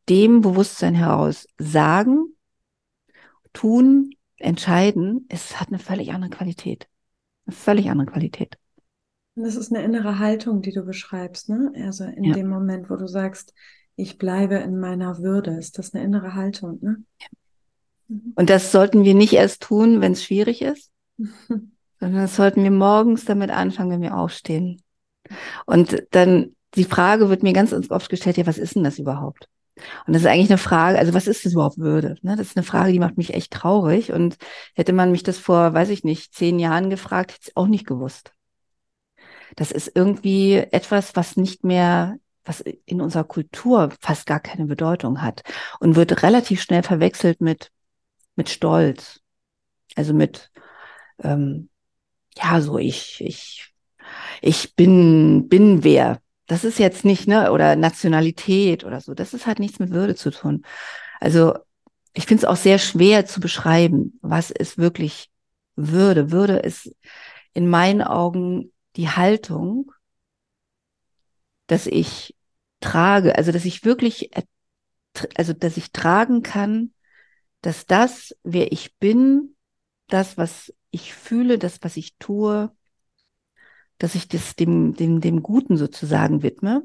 [0.09, 2.34] dem Bewusstsein heraus sagen,
[3.55, 6.87] tun, entscheiden, es hat eine völlig andere Qualität.
[7.47, 8.59] Eine völlig andere Qualität.
[9.37, 11.73] Das ist eine innere Haltung, die du beschreibst, ne?
[11.85, 12.35] Also in ja.
[12.35, 13.53] dem Moment, wo du sagst,
[13.97, 15.53] ich bleibe in meiner Würde.
[15.53, 16.79] Ist das eine innere Haltung?
[16.83, 17.05] Ne?
[18.09, 18.33] Mhm.
[18.37, 20.91] Und das sollten wir nicht erst tun, wenn es schwierig ist,
[21.49, 24.83] sondern das sollten wir morgens damit anfangen, wenn wir aufstehen.
[25.67, 29.49] Und dann die Frage wird mir ganz oft gestellt, ja, was ist denn das überhaupt?
[30.07, 32.17] Und das ist eigentlich eine Frage, also was ist das überhaupt Würde?
[32.23, 34.13] Ne, das ist eine Frage, die macht mich echt traurig.
[34.13, 34.37] Und
[34.75, 37.87] hätte man mich das vor, weiß ich nicht, zehn Jahren gefragt, hätte ich auch nicht
[37.87, 38.33] gewusst.
[39.57, 45.23] Das ist irgendwie etwas, was nicht mehr was in unserer Kultur fast gar keine Bedeutung
[45.23, 45.43] hat
[45.81, 47.71] und wird relativ schnell verwechselt mit,
[48.37, 49.21] mit Stolz.
[49.97, 50.51] Also mit,
[51.23, 51.71] ähm,
[52.37, 53.73] ja, so ich, ich,
[54.41, 56.21] ich bin, bin wer.
[56.47, 59.15] Das ist jetzt nicht, ne, oder Nationalität oder so.
[59.15, 60.65] Das ist halt nichts mit Würde zu tun.
[61.21, 61.55] Also
[62.13, 65.31] ich finde es auch sehr schwer zu beschreiben, was ist wirklich
[65.77, 66.31] Würde.
[66.31, 66.95] Würde ist
[67.55, 69.91] in meinen Augen die Haltung,
[71.67, 72.37] dass ich
[72.81, 74.31] trage, also dass ich wirklich,
[75.37, 76.93] also dass ich tragen kann,
[77.63, 79.57] dass das, wer ich bin,
[80.09, 82.71] das, was ich fühle, das, was ich tue,
[83.99, 86.83] dass ich das dem, dem, dem Guten sozusagen widme.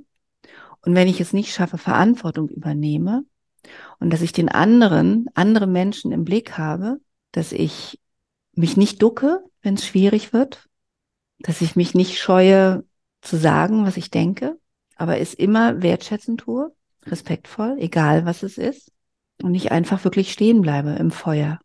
[0.82, 3.26] Und wenn ich es nicht schaffe, Verantwortung übernehme
[4.00, 7.00] und dass ich den anderen, andere Menschen im Blick habe,
[7.32, 8.00] dass ich
[8.54, 10.68] mich nicht ducke, wenn es schwierig wird,
[11.40, 12.86] dass ich mich nicht scheue
[13.22, 14.58] zu sagen, was ich denke,
[14.96, 16.74] aber es immer wertschätzend tue,
[17.06, 18.92] respektvoll, egal was es ist,
[19.42, 21.60] und nicht einfach wirklich stehen bleibe im Feuer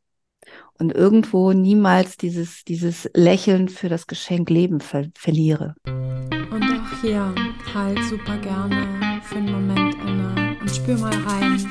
[0.78, 5.74] und irgendwo niemals dieses, dieses Lächeln für das Geschenk Leben ver verliere.
[5.86, 7.34] Und auch hier
[7.74, 11.70] halt super gerne für einen Moment inne und spür mal rein.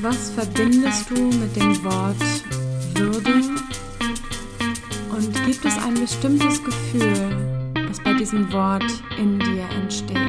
[0.00, 2.16] Was verbindest du mit dem Wort
[2.94, 3.34] Würde?
[5.10, 8.84] Und gibt es ein bestimmtes Gefühl, was bei diesem Wort
[9.18, 10.27] in dir entsteht.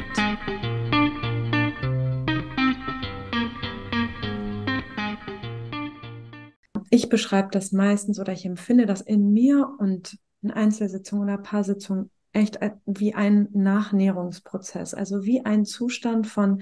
[7.00, 12.10] Ich beschreibe das meistens oder ich empfinde das in mir und in Einzelsitzungen oder Paarsitzungen
[12.34, 16.60] echt wie ein Nachnährungsprozess, also wie ein Zustand von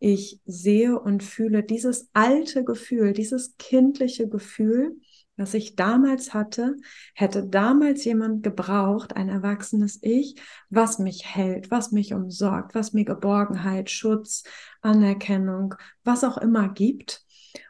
[0.00, 4.96] ich sehe und fühle dieses alte Gefühl, dieses kindliche Gefühl,
[5.36, 6.74] was ich damals hatte,
[7.14, 10.34] hätte damals jemand gebraucht, ein erwachsenes Ich,
[10.68, 14.42] was mich hält, was mich umsorgt, was mir Geborgenheit, Schutz,
[14.80, 17.24] Anerkennung, was auch immer gibt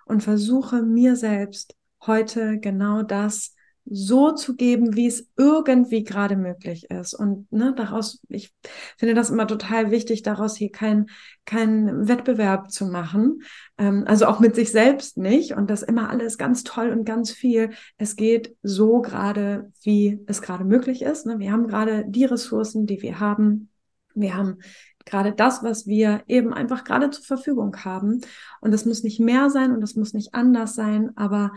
[0.07, 3.57] und versuche mir selbst heute genau das
[3.89, 7.15] so zu geben, wie es irgendwie gerade möglich ist.
[7.15, 8.53] Und ne, daraus, ich
[8.99, 11.07] finde das immer total wichtig, daraus hier keinen
[11.45, 13.43] kein Wettbewerb zu machen.
[13.79, 15.53] Ähm, also auch mit sich selbst nicht.
[15.53, 17.71] Und das immer alles ganz toll und ganz viel.
[17.97, 21.27] Es geht so gerade, wie es gerade möglich ist.
[21.27, 21.39] Ne?
[21.39, 23.71] Wir haben gerade die Ressourcen, die wir haben.
[24.15, 24.59] Wir haben
[25.05, 28.21] gerade das, was wir eben einfach gerade zur Verfügung haben.
[28.61, 31.53] Und das muss nicht mehr sein und das muss nicht anders sein, aber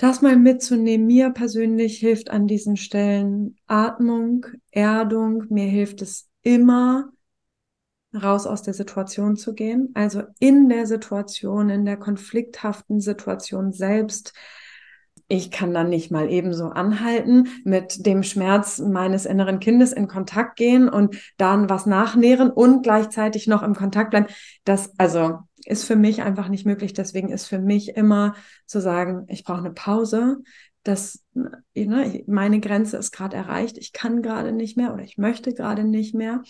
[0.00, 5.44] das mal mitzunehmen, mir persönlich hilft an diesen Stellen Atmung, Erdung.
[5.50, 7.10] Mir hilft es immer,
[8.14, 9.90] raus aus der Situation zu gehen.
[9.92, 14.32] Also in der Situation, in der konflikthaften Situation selbst.
[15.28, 20.56] Ich kann dann nicht mal ebenso anhalten, mit dem Schmerz meines inneren Kindes in Kontakt
[20.56, 24.26] gehen und dann was nachnähren und gleichzeitig noch im Kontakt bleiben.
[24.64, 26.92] Das, also, ist für mich einfach nicht möglich.
[26.92, 28.34] Deswegen ist für mich immer
[28.66, 30.38] zu sagen, ich brauche eine Pause.
[30.82, 33.76] Das, ne, meine Grenze ist gerade erreicht.
[33.78, 36.42] Ich kann gerade nicht mehr oder ich möchte gerade nicht mehr.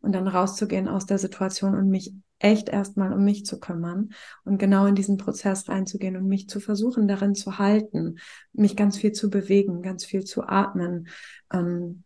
[0.00, 4.10] Und dann rauszugehen aus der Situation und mich echt erstmal um mich zu kümmern
[4.44, 8.18] und genau in diesen Prozess reinzugehen und mich zu versuchen, darin zu halten,
[8.52, 11.08] mich ganz viel zu bewegen, ganz viel zu atmen.
[11.52, 12.04] Ähm,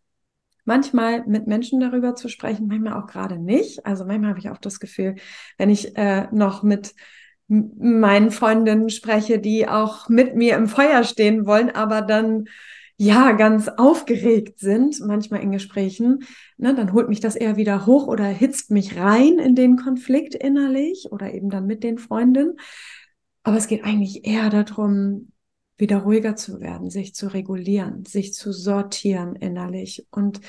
[0.65, 3.85] manchmal mit Menschen darüber zu sprechen, manchmal auch gerade nicht.
[3.85, 5.15] Also manchmal habe ich auch das Gefühl,
[5.57, 6.93] wenn ich äh, noch mit
[7.47, 12.45] meinen Freundinnen spreche, die auch mit mir im Feuer stehen wollen, aber dann
[12.97, 16.23] ja ganz aufgeregt sind, manchmal in Gesprächen,
[16.57, 20.35] ne, dann holt mich das eher wieder hoch oder hitzt mich rein in den Konflikt
[20.35, 22.57] innerlich oder eben dann mit den Freundinnen.
[23.43, 25.32] Aber es geht eigentlich eher darum,
[25.77, 30.05] wieder ruhiger zu werden, sich zu regulieren, sich zu sortieren innerlich.
[30.11, 30.41] Und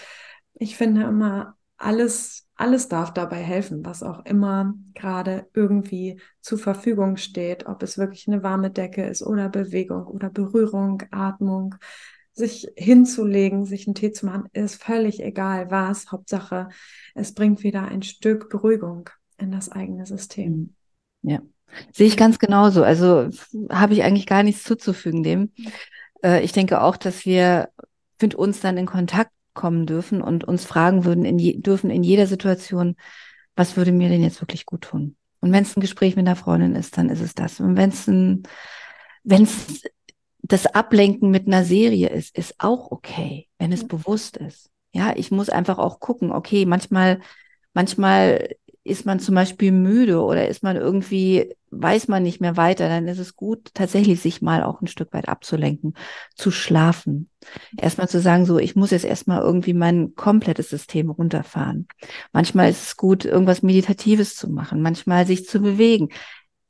[0.55, 7.17] ich finde immer, alles, alles darf dabei helfen, was auch immer gerade irgendwie zur Verfügung
[7.17, 11.75] steht, ob es wirklich eine warme Decke ist oder Bewegung oder Berührung, Atmung,
[12.33, 16.11] sich hinzulegen, sich einen Tee zu machen, ist völlig egal was.
[16.11, 16.69] Hauptsache,
[17.15, 19.09] es bringt wieder ein Stück Beruhigung
[19.39, 20.75] in das eigene System.
[21.23, 21.41] Ja.
[21.93, 22.83] Sehe ich ganz genauso.
[22.83, 23.29] Also
[23.71, 25.53] habe ich eigentlich gar nichts zuzufügen dem.
[26.23, 27.69] Äh, ich denke auch, dass wir
[28.21, 32.03] mit uns dann in Kontakt kommen dürfen und uns fragen würden, in je, dürfen in
[32.03, 32.97] jeder Situation,
[33.57, 35.17] was würde mir denn jetzt wirklich gut tun?
[35.41, 37.61] Und wenn es ein Gespräch mit einer Freundin ist, dann ist es das.
[37.61, 38.43] Und wenn es ein,
[39.23, 39.83] wenn es
[40.43, 44.71] das Ablenken mit einer Serie ist, ist auch okay, wenn es bewusst ist.
[44.93, 47.21] Ja, ich muss einfach auch gucken, okay, manchmal,
[47.73, 52.89] manchmal ist man zum Beispiel müde oder ist man irgendwie, weiß man nicht mehr weiter,
[52.89, 55.95] dann ist es gut, tatsächlich sich mal auch ein Stück weit abzulenken,
[56.37, 57.31] zu schlafen.
[57.79, 61.89] Erstmal zu sagen, so, ich muss jetzt erstmal irgendwie mein komplettes System runterfahren.
[62.33, 66.11] Manchmal ist es gut, irgendwas Meditatives zu machen, manchmal sich zu bewegen.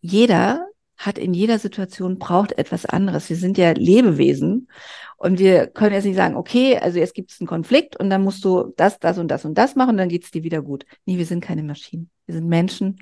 [0.01, 0.65] Jeder
[0.97, 3.29] hat in jeder Situation braucht etwas anderes.
[3.29, 4.69] Wir sind ja Lebewesen
[5.17, 8.23] und wir können jetzt nicht sagen, okay, also jetzt gibt es einen Konflikt und dann
[8.23, 10.87] musst du das, das und das und das machen dann geht es dir wieder gut.
[11.05, 12.11] Nee, wir sind keine Maschinen.
[12.27, 13.01] Wir sind Menschen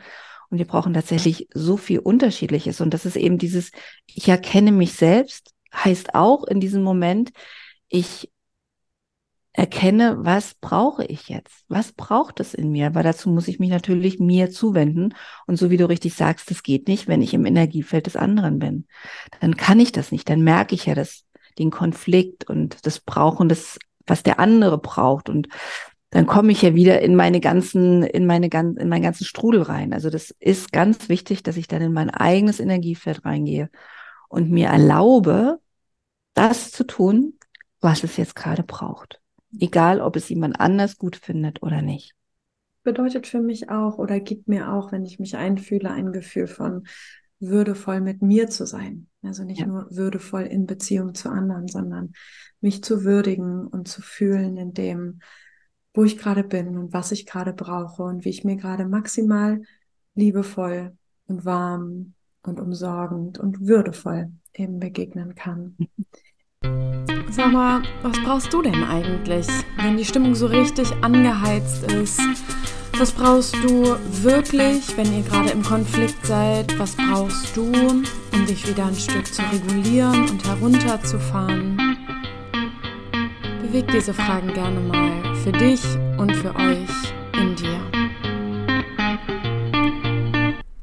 [0.50, 2.81] und wir brauchen tatsächlich so viel Unterschiedliches.
[2.81, 3.70] Und das ist eben dieses,
[4.07, 7.31] ich erkenne mich selbst, heißt auch in diesem Moment,
[7.88, 8.32] ich
[9.53, 11.65] erkenne, was brauche ich jetzt?
[11.69, 12.95] Was braucht es in mir?
[12.95, 15.15] Weil dazu muss ich mich natürlich mir zuwenden.
[15.47, 18.59] Und so wie du richtig sagst, das geht nicht, wenn ich im Energiefeld des anderen
[18.59, 18.87] bin.
[19.41, 20.29] Dann kann ich das nicht.
[20.29, 21.25] Dann merke ich ja das,
[21.59, 25.29] den Konflikt und das Brauchen, das, was der andere braucht.
[25.29, 25.49] Und
[26.11, 29.62] dann komme ich ja wieder in meine ganzen, in meine ganzen, in meinen ganzen Strudel
[29.62, 29.93] rein.
[29.93, 33.71] Also das ist ganz wichtig, dass ich dann in mein eigenes Energiefeld reingehe
[34.29, 35.61] und mir erlaube,
[36.35, 37.38] das zu tun,
[37.81, 39.21] was es jetzt gerade braucht.
[39.59, 42.15] Egal, ob es jemand anders gut findet oder nicht.
[42.83, 46.85] Bedeutet für mich auch oder gibt mir auch, wenn ich mich einfühle, ein Gefühl von
[47.38, 49.09] würdevoll mit mir zu sein.
[49.23, 49.67] Also nicht ja.
[49.67, 52.12] nur würdevoll in Beziehung zu anderen, sondern
[52.61, 55.21] mich zu würdigen und zu fühlen in dem,
[55.95, 59.63] wo ich gerade bin und was ich gerade brauche und wie ich mir gerade maximal
[60.15, 60.96] liebevoll
[61.27, 65.77] und warm und umsorgend und würdevoll eben begegnen kann.
[67.35, 69.46] Sag mal, was brauchst du denn eigentlich,
[69.78, 72.20] wenn die Stimmung so richtig angeheizt ist?
[72.98, 76.78] Was brauchst du wirklich, wenn ihr gerade im Konflikt seid?
[76.78, 81.78] Was brauchst du, um dich wieder ein Stück zu regulieren und herunterzufahren?
[83.62, 85.83] Beweg diese Fragen gerne mal für dich
[86.18, 87.80] und für euch in dir.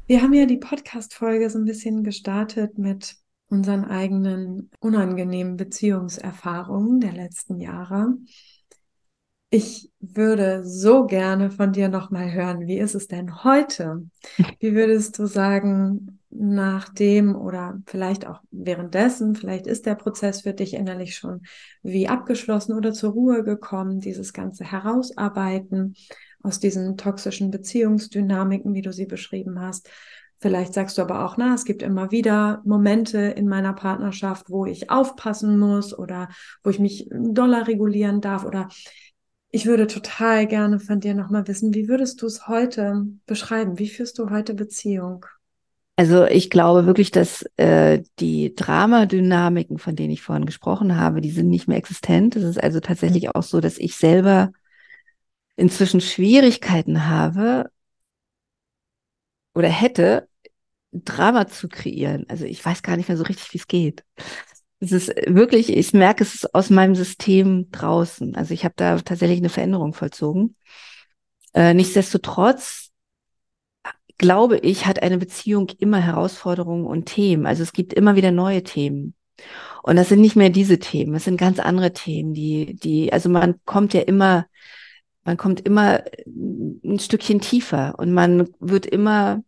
[0.08, 3.19] Wir haben ja die Podcast-Folge so ein bisschen gestartet mit
[3.50, 8.14] unseren eigenen unangenehmen Beziehungserfahrungen der letzten Jahre.
[9.52, 14.08] Ich würde so gerne von dir nochmal hören, wie ist es denn heute?
[14.60, 20.74] Wie würdest du sagen, nachdem oder vielleicht auch währenddessen, vielleicht ist der Prozess für dich
[20.74, 21.42] innerlich schon
[21.82, 25.96] wie abgeschlossen oder zur Ruhe gekommen, dieses ganze Herausarbeiten
[26.42, 29.90] aus diesen toxischen Beziehungsdynamiken, wie du sie beschrieben hast.
[30.40, 34.64] Vielleicht sagst du aber auch, na, es gibt immer wieder Momente in meiner Partnerschaft, wo
[34.64, 36.28] ich aufpassen muss oder
[36.64, 38.68] wo ich mich doller regulieren darf oder
[39.50, 43.78] ich würde total gerne von dir nochmal wissen, wie würdest du es heute beschreiben?
[43.78, 45.26] Wie führst du heute Beziehung?
[45.96, 51.30] Also ich glaube wirklich, dass äh, die Dramadynamiken, von denen ich vorhin gesprochen habe, die
[51.30, 52.36] sind nicht mehr existent.
[52.36, 54.52] Es ist also tatsächlich auch so, dass ich selber
[55.56, 57.70] inzwischen Schwierigkeiten habe
[59.54, 60.29] oder hätte,
[60.92, 62.24] Drama zu kreieren.
[62.28, 64.04] Also ich weiß gar nicht mehr so richtig, wie es geht.
[64.80, 68.34] Es ist wirklich, ich merke, es ist aus meinem System draußen.
[68.34, 70.56] Also ich habe da tatsächlich eine Veränderung vollzogen.
[71.54, 72.90] Äh, nichtsdestotrotz
[74.20, 77.46] glaube ich, hat eine Beziehung immer Herausforderungen und Themen.
[77.46, 79.14] Also es gibt immer wieder neue Themen.
[79.82, 83.30] Und das sind nicht mehr diese Themen, es sind ganz andere Themen, die, die, also
[83.30, 84.46] man kommt ja immer,
[85.24, 89.42] man kommt immer ein Stückchen tiefer und man wird immer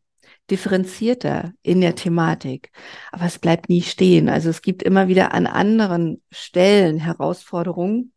[0.52, 2.70] differenzierter in der Thematik.
[3.10, 4.28] Aber es bleibt nie stehen.
[4.28, 8.12] Also es gibt immer wieder an anderen Stellen Herausforderungen.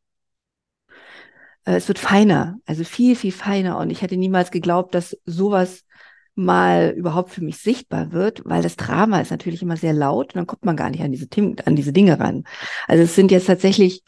[1.66, 3.78] Äh, es wird feiner, also viel, viel feiner.
[3.80, 5.86] Und ich hätte niemals geglaubt, dass sowas
[6.36, 10.36] mal überhaupt für mich sichtbar wird, weil das Drama ist natürlich immer sehr laut und
[10.36, 11.28] dann kommt man gar nicht an diese,
[11.66, 12.44] an diese Dinge ran.
[12.88, 14.04] Also es sind jetzt tatsächlich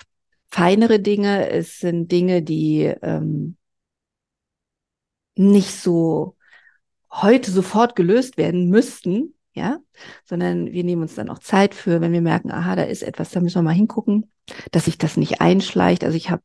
[0.49, 3.55] feinere Dinge, es sind Dinge, die ähm,
[5.36, 6.37] nicht so
[7.22, 9.80] heute sofort gelöst werden müssten, ja,
[10.24, 13.32] sondern wir nehmen uns dann auch Zeit für, wenn wir merken, aha, da ist etwas,
[13.32, 14.32] da müssen wir mal hingucken,
[14.72, 16.03] dass sich das nicht einschleicht.
[16.03, 16.43] Also ich habe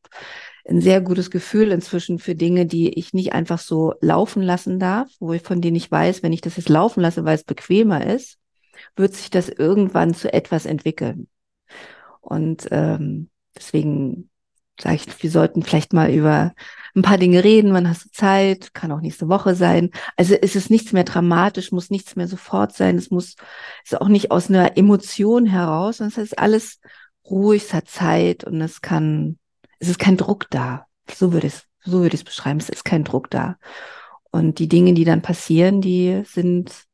[0.67, 5.09] ein sehr gutes Gefühl inzwischen für Dinge, die ich nicht einfach so laufen lassen darf,
[5.19, 8.05] wo ich, von denen ich weiß, wenn ich das jetzt laufen lasse, weil es bequemer
[8.07, 8.39] ist,
[8.95, 11.27] wird sich das irgendwann zu etwas entwickeln.
[12.21, 14.29] Und ähm, deswegen
[14.83, 16.53] sage ich, wir sollten vielleicht mal über
[16.95, 17.73] ein paar Dinge reden.
[17.73, 18.73] Wann hast du Zeit?
[18.73, 19.89] Kann auch nächste Woche sein.
[20.15, 22.97] Also es ist nichts mehr dramatisch, muss nichts mehr sofort sein.
[22.97, 23.35] Es muss,
[23.83, 26.79] ist auch nicht aus einer Emotion heraus, sondern es ist alles
[27.25, 29.39] ruhig, es hat Zeit und es kann
[29.79, 30.85] es ist kein Druck da.
[31.13, 32.59] So würde ich so würde ich es beschreiben.
[32.59, 33.57] Es ist kein Druck da.
[34.31, 36.85] Und die Dinge, die dann passieren, die sind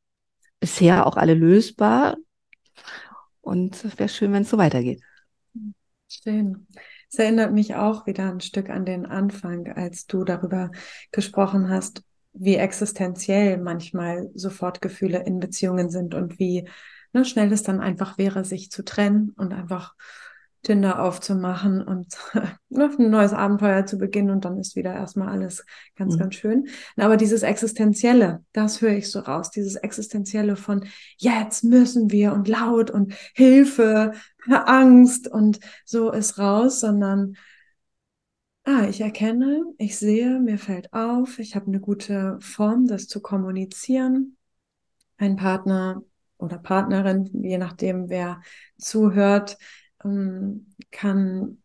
[0.60, 2.18] bisher auch alle lösbar.
[3.42, 5.02] Und es wäre schön, wenn es so weitergeht.
[6.08, 6.68] Schön.
[7.12, 10.72] Es erinnert mich auch wieder ein Stück an den Anfang, als du darüber
[11.12, 12.04] gesprochen hast,
[12.34, 16.70] wie existenziell manchmal Sofortgefühle in Beziehungen sind und wie
[17.14, 19.96] ne, schnell es dann einfach wäre, sich zu trennen und einfach
[20.62, 26.16] Tinder aufzumachen und ein neues Abenteuer zu beginnen und dann ist wieder erstmal alles ganz,
[26.16, 26.20] mhm.
[26.20, 26.68] ganz schön.
[26.98, 30.86] Aber dieses Existenzielle, das höre ich so raus, dieses Existenzielle von
[31.18, 34.14] jetzt müssen wir und laut und Hilfe,
[34.50, 37.36] Angst und so ist raus, sondern
[38.66, 43.22] ah, ich erkenne, ich sehe, mir fällt auf, ich habe eine gute Form, das zu
[43.22, 44.38] kommunizieren.
[45.18, 46.04] Ein Partner
[46.38, 48.42] oder Partnerin, je nachdem, wer
[48.78, 49.58] zuhört,
[50.04, 51.62] ähm, kann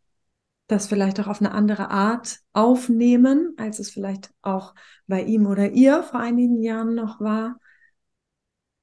[0.66, 4.74] das vielleicht auch auf eine andere Art aufnehmen, als es vielleicht auch
[5.06, 7.58] bei ihm oder ihr vor einigen Jahren noch war.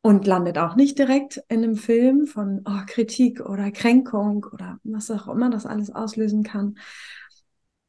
[0.04, 5.12] Und landet auch nicht direkt in einem Film von oh, Kritik oder Kränkung oder was
[5.12, 6.80] auch immer das alles auslösen kann,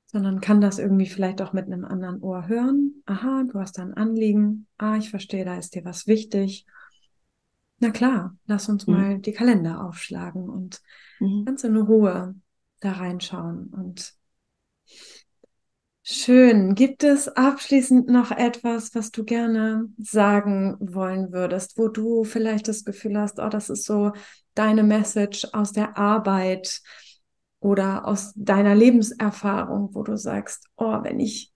[0.07, 3.03] sondern kann das irgendwie vielleicht auch mit einem anderen Ohr hören.
[3.07, 4.67] Aha, du hast da ein Anliegen.
[4.77, 6.67] Ah, ich verstehe, da ist dir was wichtig.
[7.83, 8.95] Na klar, lass uns mhm.
[8.95, 10.81] mal die Kalender aufschlagen und
[11.19, 11.45] mhm.
[11.45, 12.37] ganz in Ruhe
[12.79, 13.75] da reinschauen.
[13.75, 14.15] Und
[16.05, 16.77] schön.
[16.77, 22.85] Gibt es abschließend noch etwas, was du gerne sagen wollen würdest, wo du vielleicht das
[22.85, 24.13] Gefühl hast, oh, das ist so
[24.55, 26.83] deine Message aus der Arbeit
[27.59, 31.53] oder aus deiner Lebenserfahrung, wo du sagst, oh, wenn ich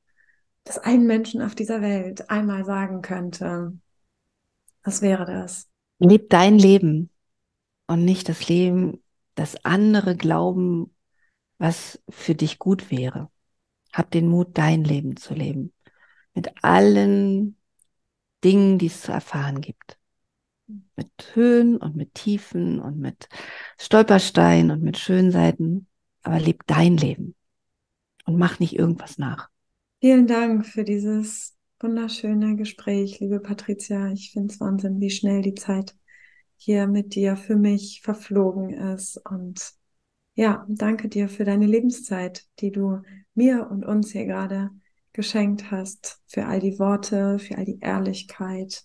[0.65, 3.79] das einen Menschen auf dieser Welt einmal sagen könnte,
[4.83, 5.69] was wäre das?
[5.99, 7.11] Leb dein Leben
[7.87, 9.03] und nicht das Leben,
[9.35, 10.95] das andere glauben,
[11.59, 13.31] was für dich gut wäre.
[13.93, 15.73] Hab den Mut, dein Leben zu leben.
[16.35, 17.57] Mit allen
[18.45, 19.99] Dingen, die es zu erfahren gibt.
[20.97, 23.29] Mit Höhen und mit Tiefen und mit
[23.79, 25.87] Stolpersteinen und mit schönen Seiten.
[26.23, 27.35] Aber leb dein Leben
[28.27, 29.49] und mach nicht irgendwas nach.
[30.01, 34.11] Vielen Dank für dieses wunderschöne Gespräch, liebe Patricia.
[34.13, 35.95] Ich finde es Wahnsinn, wie schnell die Zeit
[36.57, 39.21] hier mit dir für mich verflogen ist.
[39.31, 39.73] Und
[40.35, 43.03] ja, danke dir für deine Lebenszeit, die du
[43.35, 44.71] mir und uns hier gerade
[45.13, 48.85] geschenkt hast, für all die Worte, für all die Ehrlichkeit.